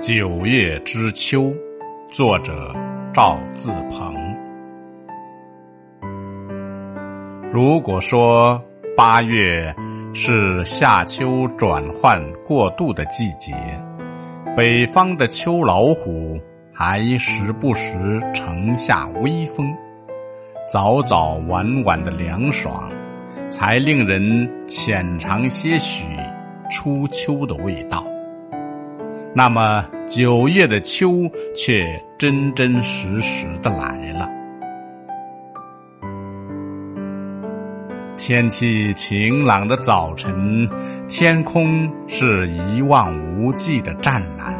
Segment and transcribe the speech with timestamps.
[0.00, 1.52] 九月之秋，
[2.08, 2.72] 作者
[3.12, 4.14] 赵自鹏。
[7.52, 8.58] 如果说
[8.96, 9.74] 八月
[10.14, 13.54] 是夏秋转换过渡的季节，
[14.56, 16.40] 北方的秋老虎
[16.72, 19.70] 还时不时乘下微风，
[20.66, 22.90] 早早晚晚的凉爽，
[23.50, 26.06] 才令人浅尝些许
[26.70, 28.02] 初秋的味道。
[29.32, 34.28] 那么九月的秋却真真实实的来了。
[38.16, 40.68] 天气晴朗的早晨，
[41.06, 44.52] 天空是一望无际的湛蓝，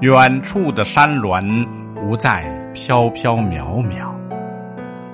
[0.00, 4.10] 远处的山峦不再飘飘渺渺。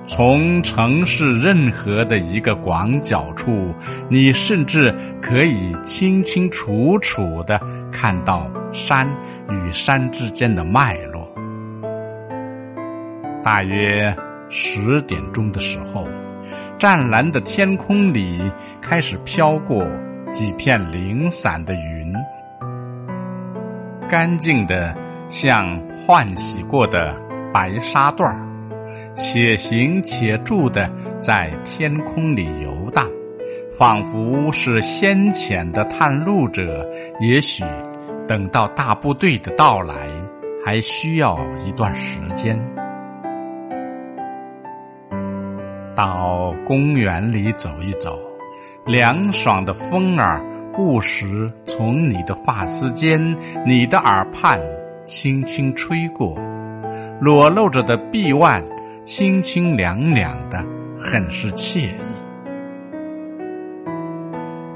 [0.07, 3.75] 从城市任何的一个广角处，
[4.09, 9.07] 你甚至可以清清楚楚的看到山
[9.49, 11.31] 与山之间的脉络。
[13.43, 14.15] 大约
[14.49, 16.07] 十点钟的时候。
[16.79, 18.39] 湛蓝的天空里
[18.81, 19.85] 开始飘过
[20.31, 22.13] 几片零散的云，
[24.07, 24.95] 干净的
[25.27, 27.13] 像换洗过的
[27.53, 28.39] 白纱缎儿
[29.13, 33.05] 且行且住的在天空里游荡，
[33.71, 36.87] 仿佛是先遣的探路者。
[37.19, 37.63] 也许
[38.27, 39.95] 等到大部队的到来，
[40.65, 42.59] 还需要一段时间。
[45.95, 48.17] 到公园里走一走，
[48.85, 50.41] 凉爽的风儿
[50.73, 53.19] 不时从你的发丝间、
[53.65, 54.57] 你的耳畔
[55.05, 56.37] 轻轻吹过，
[57.19, 58.63] 裸露着的臂腕
[59.03, 60.63] 清清凉凉的，
[60.97, 62.08] 很是惬意。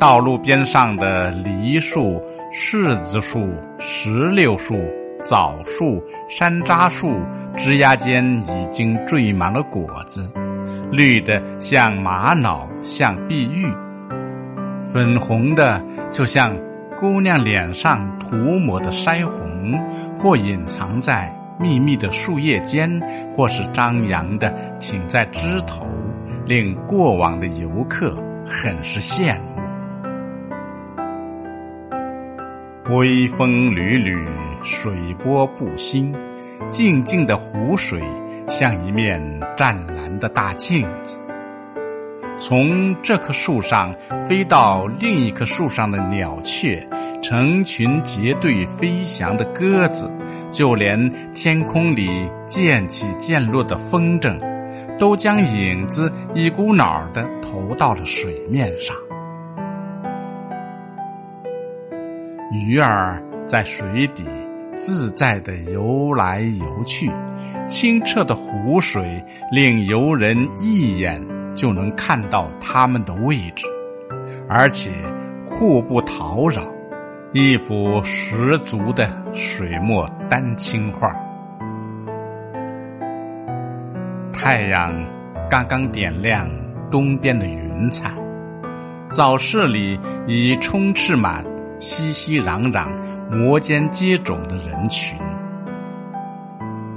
[0.04, 2.20] 道路边上的梨树、
[2.52, 3.48] 柿子树、
[3.80, 4.76] 石榴树、
[5.24, 7.16] 枣树、山楂树
[7.56, 10.30] 枝桠间已经缀满了果子。
[10.92, 13.66] 绿的像玛瑙，像碧玉；
[14.82, 15.82] 粉红的
[16.12, 16.54] 就像
[17.00, 19.82] 姑娘脸上涂抹的腮红，
[20.18, 23.02] 或隐藏在密密的树叶间，
[23.34, 25.88] 或是张扬的挺在枝头，
[26.46, 28.14] 令过往的游客
[28.46, 29.63] 很是羡慕。
[32.90, 34.18] 微风缕缕，
[34.62, 36.14] 水波不兴，
[36.70, 38.02] 静静的湖水
[38.48, 39.22] 像一面
[39.58, 40.04] 湛蓝。
[40.20, 41.18] 的大镜子，
[42.38, 43.94] 从这棵树上
[44.26, 46.88] 飞到另一棵树上的鸟雀，
[47.22, 50.10] 成群结队飞翔的鸽子，
[50.50, 52.08] 就连天空里
[52.46, 54.40] 渐起渐落的风筝，
[54.98, 58.96] 都将影子一股脑儿的投到了水面上。
[62.54, 64.24] 鱼儿在水底。
[64.76, 67.08] 自在的游来游去，
[67.68, 73.68] 清澈的湖水令游人一眼就能看到它们的位置，
[74.50, 74.90] 而且
[75.46, 76.64] 互不叨扰，
[77.34, 81.14] 一幅十足的水墨丹青画。
[84.34, 84.92] 太阳
[85.48, 86.50] 刚刚点亮
[86.90, 88.12] 东边的云彩，
[89.08, 91.46] 早市里已充斥满
[91.84, 92.88] 熙熙攘攘。
[93.32, 95.18] 摩肩接踵的人群，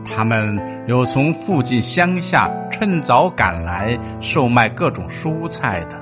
[0.04, 5.96] 他们有从附近乡下趁早赶来售卖各种蔬菜的，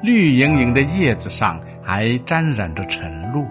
[0.00, 3.42] 绿莹莹的叶子上还沾染着晨露；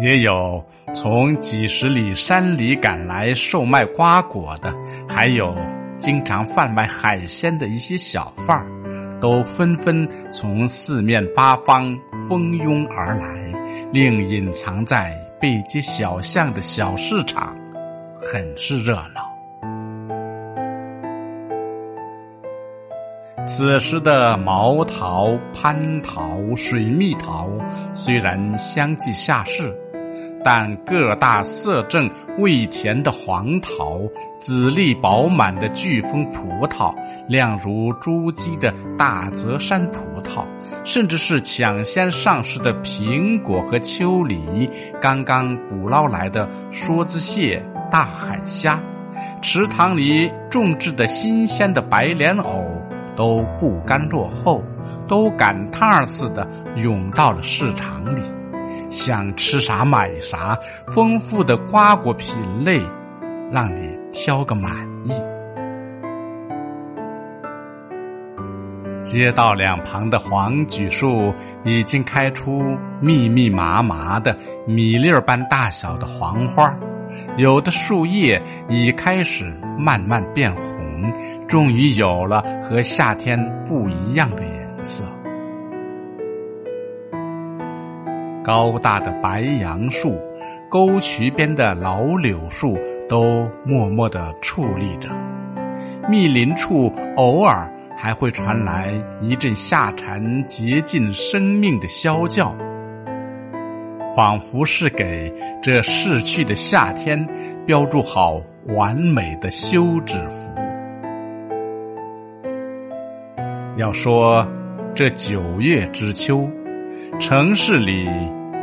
[0.00, 4.72] 也有从几十里山里赶来售卖瓜果的，
[5.06, 5.54] 还有
[5.98, 8.66] 经常贩卖海鲜的一些小贩儿。
[9.22, 11.96] 都纷纷从四面八方
[12.28, 13.24] 蜂拥而来，
[13.92, 17.56] 令隐藏在背街小巷的小市场
[18.18, 19.30] 很是热闹。
[23.44, 27.48] 此时的毛桃、蟠桃、水蜜桃
[27.92, 29.72] 虽然相继下市。
[30.44, 34.00] 但个大色正、味甜的黄桃，
[34.36, 36.94] 籽粒饱满的巨峰葡萄，
[37.28, 40.44] 亮如珠玑的大泽山葡萄，
[40.84, 44.68] 甚至是抢先上市的苹果和秋梨，
[45.00, 48.82] 刚刚捕捞来的梭子蟹、大海虾，
[49.40, 52.64] 池塘里种植的新鲜的白莲藕，
[53.14, 54.64] 都不甘落后，
[55.06, 58.20] 都赶趟儿似的涌到了市场里。
[58.90, 62.80] 想吃啥买啥，丰富的瓜果品类，
[63.50, 64.72] 让你挑个满
[65.04, 65.12] 意。
[69.00, 76.72] 街道两旁的黄榉树已经开出密密麻麻的米粒儿般大小的黄花，
[77.36, 81.12] 有的树叶已开始慢慢变红，
[81.48, 83.36] 终于有了和夏天
[83.66, 85.04] 不一样的颜色。
[88.42, 90.16] 高大的白杨树，
[90.68, 92.78] 沟渠边的老柳树
[93.08, 95.08] 都默默地矗立着，
[96.08, 97.68] 密林处偶尔。
[97.94, 102.52] 还会传来一阵夏蝉竭尽生命的啸叫，
[104.16, 107.24] 仿佛是给这逝去的夏天
[107.64, 108.42] 标注好
[108.74, 110.52] 完美的休止符。
[113.76, 114.44] 要说
[114.96, 116.50] 这九月之秋，
[117.18, 118.08] 城市里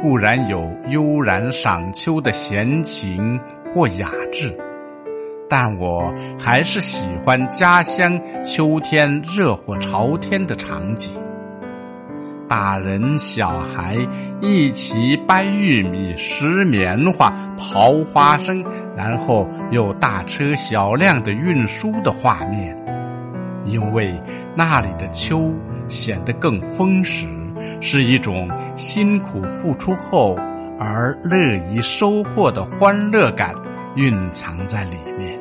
[0.02, 3.40] 固然有悠然赏秋的闲情
[3.74, 4.58] 或雅致。
[5.50, 11.14] 但我还是喜欢家乡秋天热火朝天的场景，
[12.48, 13.98] 大人小孩
[14.42, 18.64] 一起掰玉米、拾棉花、刨花生，
[18.96, 22.78] 然后又大车小辆的运输的画面。
[23.66, 24.20] 因为
[24.56, 25.52] 那里的秋
[25.88, 27.26] 显得更丰实，
[27.82, 30.36] 是一种辛苦付出后
[30.80, 33.54] 而乐于收获的欢乐感
[33.96, 35.39] 蕴藏在里面。